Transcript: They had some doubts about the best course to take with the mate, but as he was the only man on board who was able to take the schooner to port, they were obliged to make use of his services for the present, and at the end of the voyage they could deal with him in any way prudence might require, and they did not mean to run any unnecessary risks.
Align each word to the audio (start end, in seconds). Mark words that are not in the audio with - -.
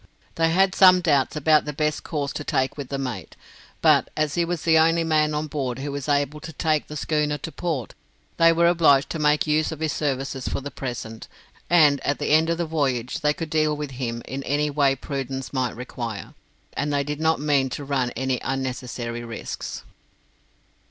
They 0.33 0.49
had 0.49 0.73
some 0.73 0.99
doubts 1.01 1.35
about 1.35 1.65
the 1.65 1.73
best 1.73 2.03
course 2.03 2.33
to 2.33 2.43
take 2.43 2.75
with 2.75 2.89
the 2.89 2.97
mate, 2.97 3.35
but 3.83 4.09
as 4.17 4.33
he 4.33 4.43
was 4.43 4.63
the 4.63 4.79
only 4.79 5.03
man 5.03 5.35
on 5.35 5.45
board 5.45 5.77
who 5.77 5.91
was 5.91 6.09
able 6.09 6.39
to 6.39 6.51
take 6.53 6.87
the 6.87 6.97
schooner 6.97 7.37
to 7.37 7.51
port, 7.51 7.93
they 8.37 8.51
were 8.51 8.65
obliged 8.67 9.11
to 9.11 9.19
make 9.19 9.45
use 9.45 9.71
of 9.71 9.79
his 9.79 9.93
services 9.93 10.47
for 10.47 10.59
the 10.59 10.71
present, 10.71 11.27
and 11.69 11.99
at 11.99 12.17
the 12.17 12.29
end 12.31 12.49
of 12.49 12.57
the 12.57 12.65
voyage 12.65 13.19
they 13.19 13.31
could 13.31 13.51
deal 13.51 13.77
with 13.77 13.91
him 13.91 14.23
in 14.27 14.41
any 14.41 14.71
way 14.71 14.95
prudence 14.95 15.53
might 15.53 15.75
require, 15.75 16.33
and 16.73 16.91
they 16.91 17.03
did 17.03 17.19
not 17.19 17.39
mean 17.39 17.69
to 17.69 17.85
run 17.85 18.09
any 18.15 18.39
unnecessary 18.43 19.23
risks. 19.23 19.83